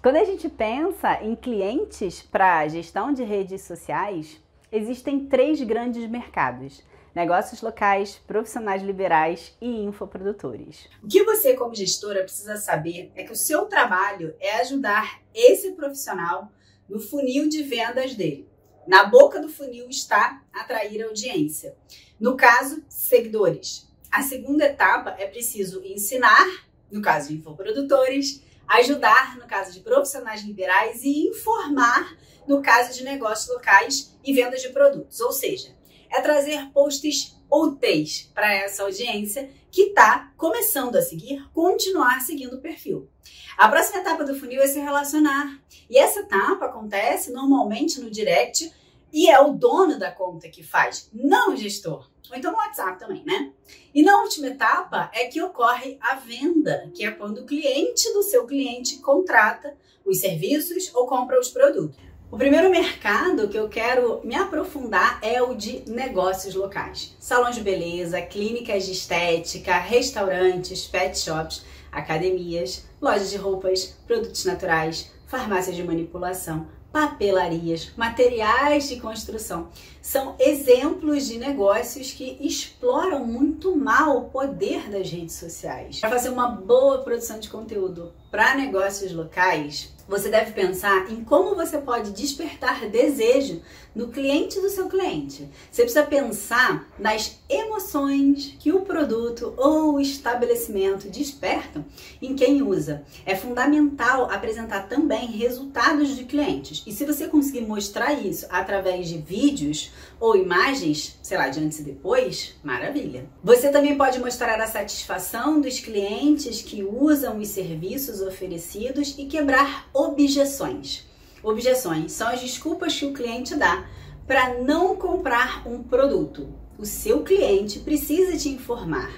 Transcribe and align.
Quando 0.00 0.14
a 0.14 0.24
gente 0.24 0.48
pensa 0.48 1.20
em 1.24 1.34
clientes 1.34 2.22
para 2.22 2.68
gestão 2.68 3.12
de 3.12 3.24
redes 3.24 3.62
sociais, 3.62 4.40
existem 4.70 5.26
três 5.26 5.60
grandes 5.60 6.08
mercados: 6.08 6.84
negócios 7.12 7.60
locais, 7.60 8.14
profissionais 8.24 8.80
liberais 8.80 9.56
e 9.60 9.66
infoprodutores. 9.66 10.88
O 11.02 11.08
que 11.08 11.24
você, 11.24 11.54
como 11.54 11.74
gestora, 11.74 12.22
precisa 12.22 12.56
saber 12.56 13.10
é 13.16 13.24
que 13.24 13.32
o 13.32 13.36
seu 13.36 13.66
trabalho 13.66 14.36
é 14.38 14.60
ajudar 14.60 15.20
esse 15.34 15.72
profissional 15.72 16.48
no 16.88 17.00
funil 17.00 17.48
de 17.48 17.64
vendas 17.64 18.14
dele. 18.14 18.48
Na 18.86 19.02
boca 19.04 19.40
do 19.40 19.48
funil 19.48 19.88
está 19.88 20.44
atrair 20.52 21.02
audiência. 21.02 21.76
No 22.20 22.36
caso, 22.36 22.84
seguidores. 22.88 23.88
A 24.12 24.22
segunda 24.22 24.64
etapa 24.64 25.16
é 25.18 25.26
preciso 25.26 25.82
ensinar, 25.84 26.46
no 26.88 27.02
caso 27.02 27.32
infoprodutores, 27.32 28.46
ajudar 28.68 29.36
no 29.38 29.46
caso 29.46 29.72
de 29.72 29.80
profissionais 29.80 30.42
liberais 30.42 31.02
e 31.02 31.28
informar 31.28 32.16
no 32.46 32.62
caso 32.62 32.92
de 32.96 33.04
negócios 33.04 33.48
locais 33.48 34.16
e 34.24 34.32
vendas 34.32 34.62
de 34.62 34.68
produtos. 34.68 35.20
Ou 35.20 35.32
seja, 35.32 35.74
é 36.10 36.20
trazer 36.20 36.70
posts 36.72 37.36
úteis 37.50 38.30
para 38.34 38.52
essa 38.52 38.82
audiência 38.82 39.50
que 39.70 39.82
está 39.82 40.32
começando 40.36 40.96
a 40.96 41.02
seguir, 41.02 41.46
continuar 41.52 42.20
seguindo 42.20 42.56
o 42.56 42.60
perfil. 42.60 43.08
A 43.56 43.68
próxima 43.68 44.00
etapa 44.00 44.24
do 44.24 44.38
funil 44.38 44.62
é 44.62 44.66
se 44.66 44.78
relacionar. 44.78 45.58
E 45.90 45.98
essa 45.98 46.20
etapa 46.20 46.66
acontece 46.66 47.32
normalmente 47.32 48.00
no 48.00 48.10
direct 48.10 48.72
e 49.12 49.28
é 49.28 49.40
o 49.40 49.52
dono 49.52 49.98
da 49.98 50.10
conta 50.10 50.48
que 50.48 50.62
faz, 50.62 51.08
não 51.12 51.52
o 51.52 51.56
gestor. 51.56 52.08
Ou 52.30 52.36
então 52.36 52.52
no 52.52 52.58
WhatsApp 52.58 52.98
também, 52.98 53.24
né? 53.24 53.52
E 53.94 54.02
na 54.02 54.20
última 54.20 54.48
etapa 54.48 55.10
é 55.14 55.24
que 55.26 55.42
ocorre 55.42 55.96
a 56.00 56.16
venda, 56.16 56.90
que 56.94 57.04
é 57.04 57.10
quando 57.10 57.38
o 57.38 57.46
cliente 57.46 58.12
do 58.12 58.22
seu 58.22 58.46
cliente 58.46 58.98
contrata 58.98 59.74
os 60.04 60.20
serviços 60.20 60.94
ou 60.94 61.06
compra 61.06 61.40
os 61.40 61.48
produtos. 61.48 61.96
O 62.30 62.36
primeiro 62.36 62.68
mercado 62.68 63.48
que 63.48 63.56
eu 63.56 63.70
quero 63.70 64.20
me 64.22 64.34
aprofundar 64.34 65.18
é 65.22 65.40
o 65.40 65.54
de 65.54 65.90
negócios 65.90 66.54
locais. 66.54 67.16
Salões 67.18 67.54
de 67.54 67.62
beleza, 67.62 68.20
clínicas 68.20 68.84
de 68.84 68.92
estética, 68.92 69.78
restaurantes, 69.78 70.86
pet 70.86 71.18
shops, 71.18 71.64
academias, 71.90 72.84
lojas 73.00 73.30
de 73.30 73.38
roupas, 73.38 73.96
produtos 74.06 74.44
naturais, 74.44 75.10
farmácias 75.26 75.74
de 75.74 75.82
manipulação, 75.82 76.66
papelarias, 76.92 77.90
materiais 77.96 78.88
de 78.88 78.98
construção. 79.00 79.68
São 80.00 80.34
exemplos 80.38 81.26
de 81.26 81.38
negócios 81.38 82.12
que 82.12 82.38
exploram 82.40 83.26
muito 83.26 83.76
mal 83.76 84.16
o 84.16 84.30
poder 84.30 84.88
das 84.90 85.10
redes 85.10 85.34
sociais. 85.34 86.00
Para 86.00 86.10
fazer 86.10 86.30
uma 86.30 86.48
boa 86.48 86.98
produção 87.02 87.38
de 87.38 87.48
conteúdo 87.48 88.12
para 88.30 88.54
negócios 88.54 89.12
locais, 89.12 89.92
você 90.08 90.30
deve 90.30 90.52
pensar 90.52 91.10
em 91.12 91.22
como 91.22 91.54
você 91.54 91.78
pode 91.78 92.12
despertar 92.12 92.88
desejo 92.88 93.60
no 93.94 94.08
cliente 94.08 94.60
do 94.60 94.70
seu 94.70 94.88
cliente. 94.88 95.48
Você 95.70 95.82
precisa 95.82 96.04
pensar 96.04 96.88
nas 96.98 97.40
emoções 97.48 98.54
que 98.58 98.72
o 98.72 98.82
produto 98.82 99.52
ou 99.56 99.94
o 99.94 100.00
estabelecimento 100.00 101.08
despertam 101.08 101.84
em 102.22 102.34
quem 102.34 102.62
usa. 102.62 103.02
É 103.26 103.34
fundamental 103.34 104.30
apresentar 104.30 104.88
também 104.88 105.26
resultados 105.26 106.16
de 106.16 106.24
clientes. 106.24 106.84
E 106.86 106.92
se 106.92 107.04
você 107.04 107.26
conseguir 107.26 107.62
mostrar 107.62 108.12
isso 108.12 108.46
através 108.50 109.08
de 109.08 109.18
vídeos 109.18 109.90
ou 110.20 110.36
imagens, 110.36 111.18
sei 111.22 111.36
lá, 111.36 111.48
de 111.48 111.60
antes 111.60 111.80
e 111.80 111.82
depois, 111.82 112.54
maravilha. 112.62 113.26
Você 113.42 113.70
também 113.70 113.96
pode 113.96 114.18
mostrar 114.20 114.60
a 114.60 114.66
satisfação 114.66 115.60
dos 115.60 115.80
clientes 115.80 116.62
que 116.62 116.82
usam 116.84 117.38
os 117.38 117.48
serviços 117.48 118.20
oferecidos 118.20 119.14
e 119.18 119.26
quebrar 119.26 119.88
objeções. 119.98 121.04
Objeções 121.42 122.12
são 122.12 122.28
as 122.28 122.40
desculpas 122.40 122.96
que 122.96 123.04
o 123.04 123.12
cliente 123.12 123.56
dá 123.56 123.84
para 124.26 124.54
não 124.62 124.94
comprar 124.94 125.66
um 125.66 125.82
produto. 125.82 126.48
O 126.78 126.86
seu 126.86 127.24
cliente 127.24 127.80
precisa 127.80 128.36
te 128.36 128.48
informar 128.48 129.10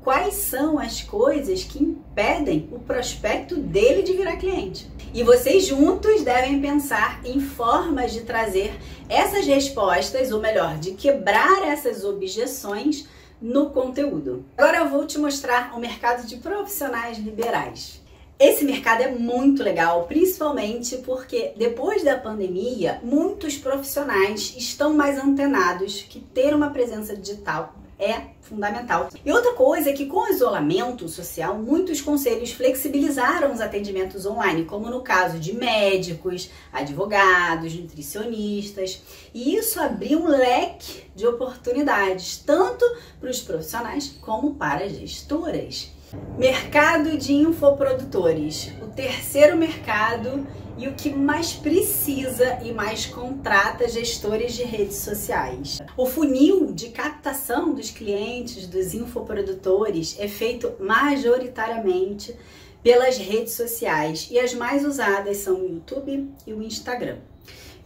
quais 0.00 0.34
são 0.34 0.78
as 0.78 1.02
coisas 1.02 1.62
que 1.62 1.82
impedem 1.82 2.68
o 2.72 2.78
prospecto 2.78 3.56
dele 3.56 4.02
de 4.02 4.14
virar 4.14 4.36
cliente. 4.36 4.90
E 5.12 5.22
vocês 5.22 5.66
juntos 5.66 6.22
devem 6.22 6.60
pensar 6.60 7.20
em 7.24 7.38
formas 7.38 8.12
de 8.12 8.22
trazer 8.22 8.72
essas 9.08 9.46
respostas, 9.46 10.32
ou 10.32 10.40
melhor, 10.40 10.78
de 10.78 10.92
quebrar 10.92 11.62
essas 11.68 12.04
objeções 12.04 13.06
no 13.40 13.70
conteúdo. 13.70 14.44
Agora 14.56 14.78
eu 14.78 14.88
vou 14.88 15.06
te 15.06 15.18
mostrar 15.18 15.76
o 15.76 15.80
mercado 15.80 16.26
de 16.26 16.36
profissionais 16.38 17.18
liberais. 17.18 18.01
Esse 18.42 18.64
mercado 18.64 19.02
é 19.02 19.08
muito 19.08 19.62
legal, 19.62 20.04
principalmente 20.08 20.96
porque 20.96 21.52
depois 21.56 22.02
da 22.02 22.18
pandemia, 22.18 22.98
muitos 23.00 23.56
profissionais 23.56 24.56
estão 24.56 24.92
mais 24.94 25.16
antenados 25.16 26.02
que 26.02 26.18
ter 26.18 26.52
uma 26.52 26.70
presença 26.70 27.16
digital 27.16 27.72
é 28.00 28.32
fundamental. 28.40 29.10
E 29.24 29.30
outra 29.30 29.52
coisa 29.52 29.90
é 29.90 29.92
que 29.92 30.06
com 30.06 30.24
o 30.24 30.28
isolamento 30.28 31.08
social, 31.08 31.56
muitos 31.56 32.00
conselhos 32.00 32.50
flexibilizaram 32.50 33.52
os 33.52 33.60
atendimentos 33.60 34.26
online, 34.26 34.64
como 34.64 34.90
no 34.90 35.02
caso 35.02 35.38
de 35.38 35.54
médicos, 35.54 36.50
advogados, 36.72 37.72
nutricionistas, 37.74 39.00
e 39.32 39.54
isso 39.54 39.80
abriu 39.80 40.18
um 40.18 40.26
leque 40.26 41.04
de 41.14 41.28
oportunidades, 41.28 42.42
tanto 42.44 42.84
para 43.20 43.30
os 43.30 43.40
profissionais 43.40 44.16
como 44.20 44.56
para 44.56 44.84
as 44.84 44.98
gestoras. 44.98 46.01
Mercado 46.36 47.16
de 47.16 47.32
infoprodutores, 47.32 48.70
o 48.82 48.86
terceiro 48.86 49.56
mercado 49.56 50.46
e 50.76 50.86
o 50.86 50.92
que 50.92 51.08
mais 51.08 51.54
precisa 51.54 52.58
e 52.62 52.70
mais 52.70 53.06
contrata 53.06 53.88
gestores 53.88 54.52
de 54.52 54.62
redes 54.62 54.96
sociais. 54.96 55.78
O 55.96 56.04
funil 56.04 56.70
de 56.70 56.90
captação 56.90 57.72
dos 57.72 57.90
clientes 57.90 58.66
dos 58.66 58.92
infoprodutores 58.92 60.16
é 60.18 60.28
feito 60.28 60.74
majoritariamente 60.78 62.36
pelas 62.82 63.16
redes 63.16 63.54
sociais 63.54 64.28
e 64.30 64.38
as 64.38 64.52
mais 64.52 64.84
usadas 64.84 65.38
são 65.38 65.62
o 65.62 65.68
YouTube 65.68 66.28
e 66.46 66.52
o 66.52 66.62
Instagram. 66.62 67.20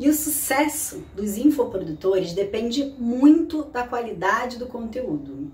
E 0.01 0.09
o 0.09 0.15
sucesso 0.15 1.05
dos 1.15 1.39
infoprodutores 1.39 2.33
depende 2.33 2.93
muito 2.99 3.63
da 3.65 3.87
qualidade 3.87 4.59
do 4.59 4.67
conteúdo. 4.67 5.53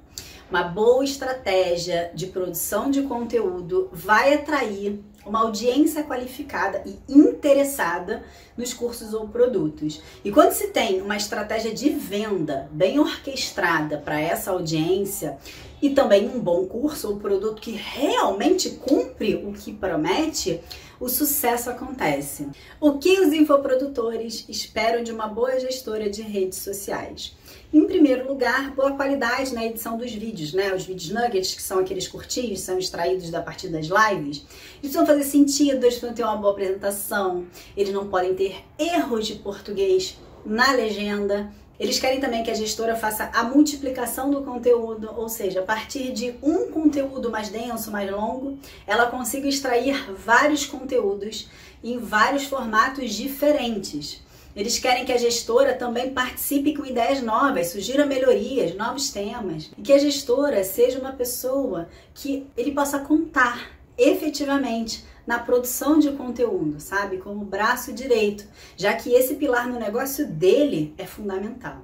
Uma 0.53 0.65
boa 0.65 1.03
estratégia 1.03 2.11
de 2.15 2.27
produção 2.27 2.91
de 2.91 3.05
conteúdo 3.05 3.89
vai 3.91 4.35
atrair 4.35 5.03
uma 5.25 5.41
audiência 5.41 6.05
qualificada 6.05 6.83
e 6.85 6.99
interessada 7.11 8.23
nos 8.55 8.75
cursos 8.75 9.15
ou 9.15 9.27
produtos. 9.27 10.03
E 10.23 10.31
quando 10.31 10.53
se 10.53 10.67
tem 10.67 11.01
uma 11.01 11.17
estratégia 11.17 11.73
de 11.73 11.89
venda 11.89 12.69
bem 12.71 12.99
orquestrada 12.99 13.97
para 13.97 14.21
essa 14.21 14.51
audiência 14.51 15.39
e 15.81 15.89
também 15.89 16.29
um 16.29 16.39
bom 16.39 16.67
curso 16.67 17.09
ou 17.09 17.17
produto 17.17 17.63
que 17.63 17.71
realmente 17.71 18.73
cumpre 18.73 19.37
o 19.37 19.55
que 19.55 19.73
promete, 19.73 20.61
o 21.03 21.09
sucesso 21.09 21.69
acontece. 21.69 22.49
O 22.81 22.97
que 22.97 23.19
os 23.19 23.33
infoprodutores 23.33 24.45
esperam 24.49 25.03
de 25.03 25.11
uma 25.11 25.27
boa 25.27 25.59
gestora 25.59 26.09
de 26.09 26.23
redes 26.23 26.59
sociais? 26.59 27.37
Em 27.75 27.85
primeiro 27.85 28.29
lugar, 28.29 28.71
boa 28.71 28.93
qualidade 28.93 29.53
na 29.53 29.67
edição 29.67 29.99
dos 29.99 30.13
vídeos, 30.13 30.53
né? 30.53 30.73
Os 30.73 30.85
vídeos 30.85 31.11
nuggets, 31.11 31.55
que 31.55 31.63
são 31.63 31.81
aqueles 31.81 32.07
curtinhos, 32.07 32.61
são 32.61 32.79
extraídos 32.79 33.31
da 33.31 33.43
partir 33.43 33.67
das 33.67 33.87
lives. 33.87 34.45
Eles 34.81 34.95
vão 34.95 35.05
fazer 35.05 35.25
sentido, 35.25 35.85
eles 35.85 35.99
vão 35.99 36.15
ter 36.15 36.23
uma 36.23 36.37
boa 36.37 36.53
apresentação, 36.53 37.47
eles 37.77 37.93
não 37.93 38.07
podem 38.07 38.37
ter 38.37 38.63
erros 38.79 39.27
de 39.27 39.35
português 39.35 40.17
na 40.47 40.71
legenda. 40.71 41.51
Eles 41.83 41.99
querem 41.99 42.21
também 42.21 42.45
que 42.45 42.51
a 42.53 42.55
gestora 42.55 42.95
faça 42.95 43.29
a 43.35 43.43
multiplicação 43.43 44.31
do 44.31 44.43
conteúdo, 44.43 45.11
ou 45.17 45.29
seja, 45.29 45.59
a 45.59 45.65
partir 45.65 46.13
de 46.13 46.33
um 46.41 46.71
conteúdo 46.71 47.29
mais 47.29 47.49
denso, 47.49 47.91
mais 47.91 48.09
longo, 48.09 48.57
ela 48.87 49.07
consiga 49.07 49.49
extrair 49.49 50.15
vários 50.15 50.65
conteúdos 50.65 51.51
em 51.83 51.99
vários 51.99 52.45
formatos 52.45 53.13
diferentes. 53.13 54.23
Eles 54.55 54.79
querem 54.79 55.05
que 55.05 55.11
a 55.11 55.19
gestora 55.19 55.75
também 55.75 56.13
participe 56.13 56.73
com 56.73 56.87
ideias 56.87 57.21
novas, 57.21 57.73
sugira 57.73 58.07
melhorias, 58.07 58.77
novos 58.77 59.11
temas, 59.11 59.69
e 59.77 59.83
que 59.83 59.93
a 59.93 59.99
gestora 59.99 60.63
seja 60.63 61.01
uma 61.01 61.13
pessoa 61.13 61.89
que 62.15 62.47
ele 62.57 62.71
possa 62.71 63.01
contar 63.01 63.73
efetivamente 63.99 65.05
na 65.27 65.39
produção 65.39 65.99
de 65.99 66.11
conteúdo, 66.13 66.81
sabe? 66.81 67.19
Como 67.19 67.45
braço 67.45 67.93
direito, 67.93 68.45
já 68.77 68.95
que 68.95 69.13
esse 69.13 69.37
pilar 69.37 69.69
no 69.69 69.79
negócio 69.79 70.27
dele 70.27 70.95
é 70.99 71.07
fundamental. 71.07 71.79